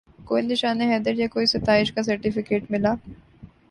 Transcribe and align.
کوئی 0.27 0.41
نشان 0.45 0.81
حیدر 0.81 1.13
یا 1.19 1.27
کوئی 1.33 1.45
ستائش 1.53 1.91
کا 1.93 2.03
سرٹیفکیٹ 2.03 2.71
ملا 2.71 2.93